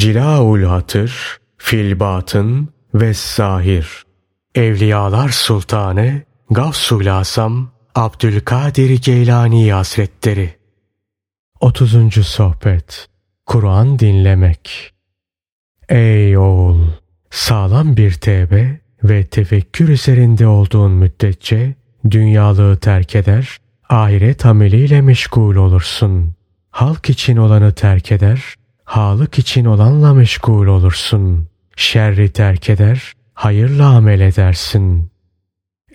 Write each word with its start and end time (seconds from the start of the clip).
Cilaul 0.00 0.62
Hatır, 0.62 1.38
Filbatın 1.58 2.68
ve 2.94 3.14
Zahir. 3.14 4.04
Evliyalar 4.54 5.28
Sultanı 5.28 6.22
Gavsul 6.50 7.06
Asam 7.06 7.70
Abdülkadir 7.94 9.02
Geylani 9.02 9.72
Hazretleri 9.72 10.54
30. 11.60 12.26
Sohbet 12.26 13.08
Kur'an 13.46 13.98
dinlemek 13.98 14.92
Ey 15.88 16.38
oğul! 16.38 16.80
Sağlam 17.30 17.96
bir 17.96 18.12
tevbe 18.12 18.80
ve 19.04 19.26
tefekkür 19.26 19.88
üzerinde 19.88 20.46
olduğun 20.46 20.92
müddetçe 20.92 21.74
dünyalığı 22.10 22.76
terk 22.76 23.14
eder, 23.14 23.58
ahiret 23.88 24.46
ameliyle 24.46 25.00
meşgul 25.00 25.56
olursun. 25.56 26.34
Halk 26.70 27.10
için 27.10 27.36
olanı 27.36 27.72
terk 27.74 28.12
eder, 28.12 28.54
halık 28.90 29.38
için 29.38 29.64
olanla 29.64 30.14
meşgul 30.14 30.66
olursun. 30.66 31.48
Şerri 31.76 32.32
terk 32.32 32.70
eder, 32.70 33.12
hayırla 33.34 33.86
amel 33.86 34.20
edersin. 34.20 35.10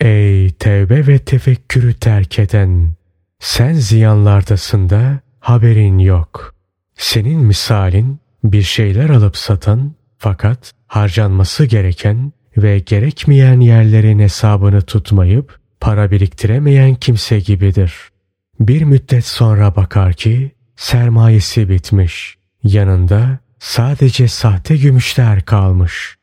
Ey 0.00 0.50
tevbe 0.50 1.06
ve 1.06 1.18
tefekkürü 1.18 1.94
terk 1.94 2.38
eden! 2.38 2.94
Sen 3.38 3.72
ziyanlardasın 3.72 4.90
da 4.90 5.20
haberin 5.40 5.98
yok. 5.98 6.54
Senin 6.94 7.40
misalin 7.40 8.20
bir 8.44 8.62
şeyler 8.62 9.10
alıp 9.10 9.36
satan 9.36 9.92
fakat 10.18 10.72
harcanması 10.86 11.64
gereken 11.64 12.32
ve 12.56 12.78
gerekmeyen 12.78 13.60
yerlerin 13.60 14.18
hesabını 14.18 14.82
tutmayıp 14.82 15.58
para 15.80 16.10
biriktiremeyen 16.10 16.94
kimse 16.94 17.40
gibidir. 17.40 17.94
Bir 18.60 18.82
müddet 18.82 19.26
sonra 19.26 19.76
bakar 19.76 20.12
ki 20.12 20.52
sermayesi 20.76 21.68
bitmiş. 21.68 22.36
Yanında 22.66 23.38
sadece 23.58 24.28
sahte 24.28 24.76
gümüşler 24.76 25.42
kalmış. 25.42 26.16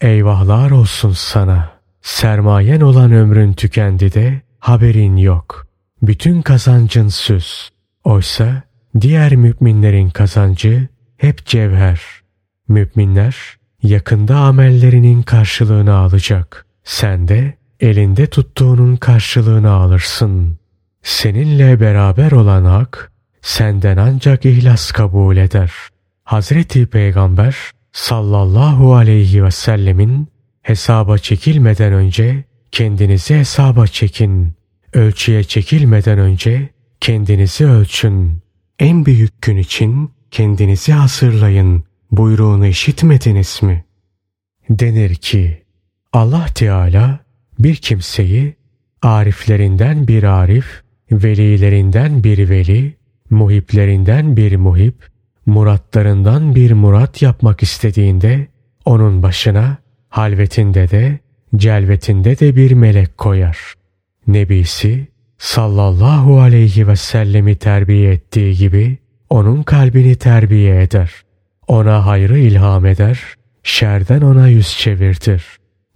Eyvahlar 0.00 0.70
olsun 0.70 1.12
sana. 1.12 1.70
Sermayen 2.02 2.80
olan 2.80 3.12
ömrün 3.12 3.52
tükendi 3.52 4.12
de 4.12 4.40
haberin 4.58 5.16
yok. 5.16 5.66
Bütün 6.02 6.42
kazancın 6.42 7.08
süs. 7.08 7.68
Oysa 8.04 8.62
diğer 9.00 9.36
müminlerin 9.36 10.10
kazancı 10.10 10.88
hep 11.16 11.46
cevher. 11.46 12.00
Müminler 12.68 13.36
yakında 13.82 14.36
amellerinin 14.36 15.22
karşılığını 15.22 15.94
alacak. 15.94 16.66
Sen 16.84 17.28
de 17.28 17.54
elinde 17.80 18.26
tuttuğunun 18.26 18.96
karşılığını 18.96 19.70
alırsın. 19.70 20.58
Seninle 21.02 21.80
beraber 21.80 22.32
olan 22.32 22.64
hak 22.64 23.09
senden 23.42 23.96
ancak 23.96 24.44
ihlas 24.44 24.92
kabul 24.92 25.36
eder. 25.36 25.72
Hazreti 26.24 26.86
Peygamber 26.86 27.56
sallallahu 27.92 28.94
aleyhi 28.94 29.44
ve 29.44 29.50
sellemin 29.50 30.28
hesaba 30.62 31.18
çekilmeden 31.18 31.92
önce 31.92 32.44
kendinizi 32.72 33.34
hesaba 33.34 33.86
çekin. 33.86 34.52
Ölçüye 34.92 35.44
çekilmeden 35.44 36.18
önce 36.18 36.68
kendinizi 37.00 37.66
ölçün. 37.66 38.38
En 38.78 39.06
büyük 39.06 39.42
gün 39.42 39.56
için 39.56 40.10
kendinizi 40.30 40.92
hazırlayın 40.92 41.84
buyruğunu 42.10 42.66
işitmediniz 42.66 43.62
mi? 43.62 43.84
Denir 44.70 45.14
ki 45.14 45.62
Allah 46.12 46.46
Teala 46.54 47.20
bir 47.58 47.76
kimseyi 47.76 48.54
ariflerinden 49.02 50.08
bir 50.08 50.22
arif, 50.22 50.82
velilerinden 51.12 52.24
bir 52.24 52.50
veli, 52.50 52.96
muhiplerinden 53.30 54.36
bir 54.36 54.56
muhip, 54.56 54.94
muratlarından 55.46 56.54
bir 56.54 56.72
murat 56.72 57.22
yapmak 57.22 57.62
istediğinde 57.62 58.46
onun 58.84 59.22
başına 59.22 59.76
halvetinde 60.08 60.90
de 60.90 61.18
celvetinde 61.56 62.38
de 62.38 62.56
bir 62.56 62.70
melek 62.72 63.18
koyar. 63.18 63.58
Nebisi 64.26 65.08
sallallahu 65.38 66.40
aleyhi 66.40 66.88
ve 66.88 66.96
sellemi 66.96 67.56
terbiye 67.56 68.12
ettiği 68.12 68.56
gibi 68.56 68.98
onun 69.30 69.62
kalbini 69.62 70.16
terbiye 70.16 70.82
eder. 70.82 71.12
Ona 71.68 72.06
hayrı 72.06 72.38
ilham 72.38 72.86
eder, 72.86 73.20
şerden 73.62 74.20
ona 74.20 74.48
yüz 74.48 74.78
çevirtir. 74.78 75.44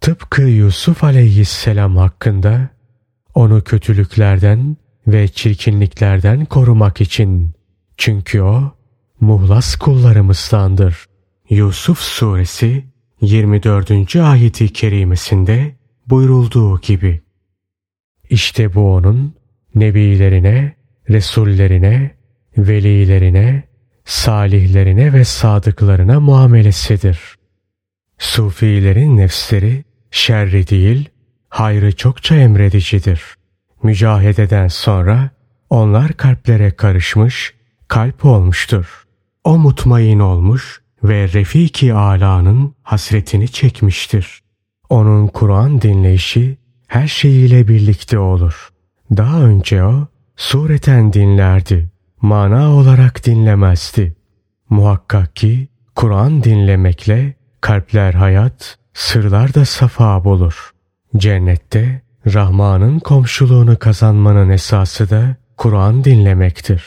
Tıpkı 0.00 0.42
Yusuf 0.42 1.04
aleyhisselam 1.04 1.96
hakkında 1.96 2.68
onu 3.34 3.62
kötülüklerden 3.62 4.76
ve 5.08 5.28
çirkinliklerden 5.28 6.44
korumak 6.44 7.00
için. 7.00 7.50
Çünkü 7.96 8.40
o 8.40 8.72
muhlas 9.20 9.76
kullarımızdandır. 9.76 11.06
Yusuf 11.50 11.98
suresi 11.98 12.84
24. 13.20 14.16
ayeti 14.16 14.72
kerimesinde 14.72 15.76
buyurulduğu 16.06 16.80
gibi. 16.80 17.20
İşte 18.30 18.74
bu 18.74 18.94
onun 18.94 19.34
nebilerine, 19.74 20.76
resullerine, 21.10 22.10
velilerine, 22.58 23.62
salihlerine 24.04 25.12
ve 25.12 25.24
sadıklarına 25.24 26.20
muamelesidir. 26.20 27.20
Sufilerin 28.18 29.16
nefsleri 29.16 29.84
şerri 30.10 30.68
değil, 30.68 31.08
hayrı 31.48 31.96
çokça 31.96 32.34
emredicidir. 32.34 33.37
Mücahededen 33.82 34.68
sonra 34.68 35.30
onlar 35.70 36.12
kalplere 36.12 36.70
karışmış, 36.70 37.54
kalp 37.88 38.24
olmuştur. 38.24 39.04
O 39.44 39.58
mutmain 39.58 40.18
olmuş 40.18 40.82
ve 41.02 41.32
Refiki 41.32 41.94
Ala'nın 41.94 42.74
hasretini 42.82 43.48
çekmiştir. 43.48 44.40
Onun 44.88 45.26
Kur'an 45.26 45.80
dinleyişi 45.80 46.58
her 46.86 47.08
şeyiyle 47.08 47.68
birlikte 47.68 48.18
olur. 48.18 48.68
Daha 49.16 49.40
önce 49.40 49.84
o 49.84 50.06
sureten 50.36 51.12
dinlerdi. 51.12 51.90
Mana 52.20 52.74
olarak 52.74 53.26
dinlemezdi. 53.26 54.16
Muhakkak 54.70 55.36
ki 55.36 55.68
Kur'an 55.94 56.44
dinlemekle 56.44 57.34
kalpler 57.60 58.14
hayat, 58.14 58.78
sırlar 58.94 59.54
da 59.54 59.64
safa 59.64 60.24
bulur. 60.24 60.70
Cennette 61.16 62.02
Rahman'ın 62.26 62.98
komşuluğunu 62.98 63.78
kazanmanın 63.78 64.50
esası 64.50 65.10
da 65.10 65.36
Kur'an 65.56 66.04
dinlemektir. 66.04 66.84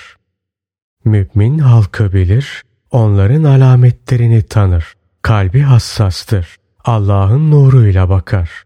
Mümin 1.05 1.59
halkı 1.59 2.13
bilir, 2.13 2.63
onların 2.91 3.43
alametlerini 3.43 4.41
tanır. 4.41 4.93
Kalbi 5.21 5.61
hassastır. 5.61 6.55
Allah'ın 6.85 7.51
nuruyla 7.51 8.09
bakar. 8.09 8.63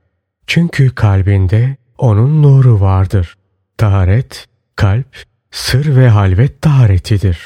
Çünkü 0.48 0.96
kalbinde 0.96 1.78
onun 1.98 2.44
nuru 2.44 2.82
vardır. 2.82 3.36
Taharet, 3.78 4.46
kalp, 4.76 5.24
sır 5.52 5.96
ve 5.96 6.10
halvet 6.10 6.62
taharetidir. 6.62 7.40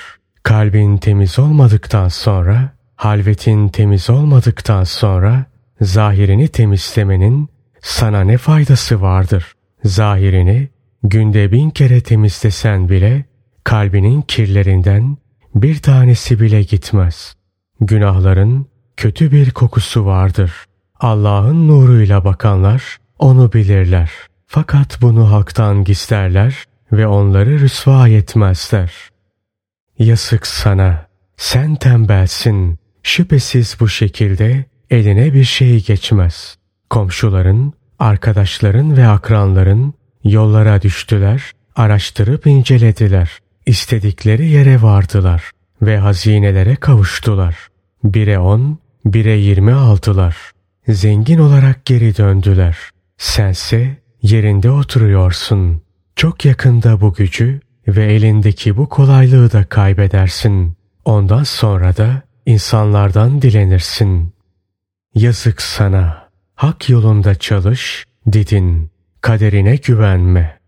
Kalbin 0.43 0.97
temiz 0.97 1.39
olmadıktan 1.39 2.07
sonra, 2.07 2.69
halvetin 2.95 3.69
temiz 3.69 4.09
olmadıktan 4.09 4.83
sonra, 4.83 5.45
zahirini 5.81 6.47
temizlemenin 6.47 7.49
sana 7.81 8.21
ne 8.21 8.37
faydası 8.37 9.01
vardır? 9.01 9.53
Zahirini 9.83 10.69
günde 11.03 11.51
bin 11.51 11.69
kere 11.69 12.01
temizlesen 12.01 12.89
bile 12.89 13.25
kalbinin 13.63 14.21
kirlerinden 14.21 15.17
bir 15.55 15.79
tanesi 15.79 16.39
bile 16.39 16.63
gitmez. 16.63 17.35
Günahların 17.81 18.67
kötü 18.97 19.31
bir 19.31 19.51
kokusu 19.51 20.05
vardır. 20.05 20.53
Allah'ın 20.99 21.67
nuruyla 21.67 22.25
bakanlar 22.25 22.97
onu 23.19 23.53
bilirler. 23.53 24.11
Fakat 24.47 25.01
bunu 25.01 25.31
halktan 25.31 25.83
gizlerler 25.83 26.63
ve 26.91 27.07
onları 27.07 27.59
rüsva 27.59 28.09
etmezler. 28.09 28.93
Yazık 29.99 30.47
sana, 30.47 31.07
sen 31.37 31.75
tembelsin. 31.75 32.79
Şüphesiz 33.03 33.77
bu 33.79 33.87
şekilde 33.89 34.65
eline 34.89 35.33
bir 35.33 35.43
şey 35.43 35.83
geçmez. 35.83 36.58
Komşuların, 36.89 37.73
arkadaşların 37.99 38.97
ve 38.97 39.07
akranların 39.07 39.93
yollara 40.23 40.81
düştüler, 40.81 41.51
araştırıp 41.75 42.47
incelediler. 42.47 43.39
İstedikleri 43.65 44.49
yere 44.49 44.81
vardılar 44.81 45.51
ve 45.81 45.97
hazinelere 45.97 46.75
kavuştular. 46.75 47.55
Bire 48.03 48.39
on, 48.39 48.79
bire 49.05 49.37
yirmi 49.37 49.73
aldılar. 49.73 50.37
Zengin 50.87 51.39
olarak 51.39 51.85
geri 51.85 52.17
döndüler. 52.17 52.77
Sense 53.17 53.97
yerinde 54.21 54.71
oturuyorsun. 54.71 55.81
Çok 56.15 56.45
yakında 56.45 57.01
bu 57.01 57.13
gücü 57.13 57.59
ve 57.87 58.13
elindeki 58.13 58.77
bu 58.77 58.89
kolaylığı 58.89 59.51
da 59.51 59.63
kaybedersin. 59.63 60.73
Ondan 61.05 61.43
sonra 61.43 61.97
da 61.97 62.21
insanlardan 62.45 63.41
dilenirsin. 63.41 64.33
Yazık 65.15 65.61
sana. 65.61 66.28
Hak 66.59 66.89
yolunda 66.89 67.35
çalış, 67.35 68.05
didin. 68.31 68.91
Kaderine 69.21 69.75
güvenme. 69.75 70.59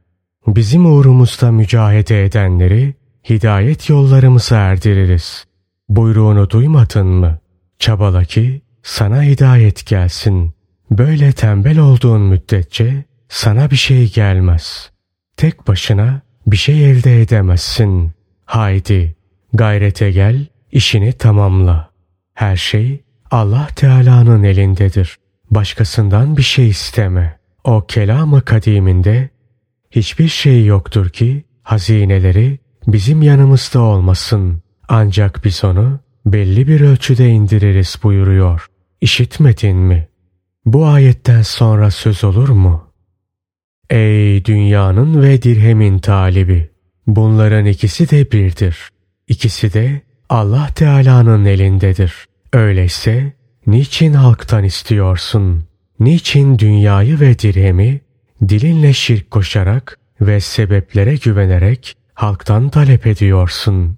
Bizim 0.48 0.86
uğrumuzda 0.86 1.52
mücahede 1.52 2.26
edenleri 2.26 2.94
hidayet 3.30 3.90
yollarımıza 3.90 4.58
erdiririz. 4.58 5.46
Buyruğunu 5.90 6.50
duymadın 6.50 7.08
mı? 7.08 7.40
Çabala 7.80 8.24
ki 8.24 8.62
sana 8.84 9.24
hidayet 9.24 9.86
gelsin. 9.86 10.54
Böyle 10.92 11.32
tembel 11.32 11.80
olduğun 11.80 12.22
müddetçe 12.22 13.04
sana 13.30 13.72
bir 13.72 13.76
şey 13.76 14.12
gelmez. 14.12 14.92
Tek 15.38 15.68
başına 15.68 16.22
bir 16.48 16.58
şey 16.58 16.92
elde 16.92 17.22
edemezsin. 17.22 18.12
Haydi 18.46 19.16
gayrete 19.54 20.12
gel, 20.12 20.46
işini 20.72 21.14
tamamla. 21.14 21.90
Her 22.34 22.56
şey 22.56 23.02
Allah 23.32 23.68
Teala'nın 23.76 24.44
elindedir. 24.44 25.21
Başkasından 25.52 26.38
bir 26.38 26.42
şey 26.42 26.70
isteme. 26.70 27.40
O 27.64 27.86
kelamı 27.88 28.42
kadiminde 28.46 29.30
hiçbir 29.92 30.28
şey 30.28 30.66
yoktur 30.66 31.10
ki 31.10 31.44
hazineleri 31.64 32.60
bizim 32.88 33.22
yanımızda 33.22 33.82
olmasın. 33.82 34.62
Ancak 34.88 35.46
biz 35.46 35.64
onu 35.64 36.00
belli 36.26 36.68
bir 36.68 36.82
ölçüde 36.82 37.30
indiririz 37.30 37.98
buyuruyor. 38.04 38.68
İşitmedin 39.02 39.78
mi? 39.78 40.08
Bu 40.66 40.86
ayetten 40.86 41.42
sonra 41.42 41.92
söz 41.92 42.24
olur 42.24 42.50
mu? 42.50 42.88
Ey 43.90 44.46
dünyanın 44.46 45.22
ve 45.22 45.42
dirhemin 45.42 46.00
talibi! 46.00 46.70
Bunların 47.08 47.66
ikisi 47.66 48.10
de 48.10 48.32
birdir. 48.32 48.90
İkisi 49.28 49.74
de 49.74 50.02
Allah 50.30 50.68
Teala'nın 50.76 51.46
elindedir. 51.46 52.14
Öyleyse 52.54 53.34
niçin 53.68 54.14
halktan 54.14 54.64
istiyorsun? 54.64 55.64
Niçin 56.00 56.60
dünyayı 56.60 57.20
ve 57.20 57.40
dirhemi 57.40 58.02
dilinle 58.50 58.94
şirk 58.94 59.32
koşarak 59.32 60.00
ve 60.22 60.40
sebeplere 60.40 61.16
güvenerek 61.16 61.98
halktan 62.14 62.70
talep 62.70 63.08
ediyorsun? 63.08 63.98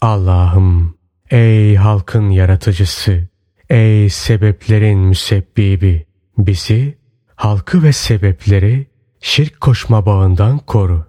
Allah'ım 0.00 0.96
ey 1.30 1.76
halkın 1.76 2.30
yaratıcısı, 2.30 3.28
ey 3.70 4.10
sebeplerin 4.10 4.98
müsebbibi 4.98 6.06
bizi, 6.38 6.98
halkı 7.36 7.82
ve 7.82 7.92
sebepleri 7.92 8.86
şirk 9.20 9.60
koşma 9.60 10.06
bağından 10.06 10.58
koru. 10.58 11.06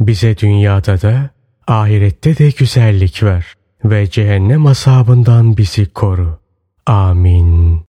Bize 0.00 0.38
dünyada 0.38 1.02
da 1.02 1.30
ahirette 1.66 2.38
de 2.38 2.50
güzellik 2.50 3.22
ver 3.22 3.54
ve 3.84 4.10
cehennem 4.10 4.66
asabından 4.66 5.56
bizi 5.56 5.86
koru. 5.86 6.45
Amin. 6.86 7.82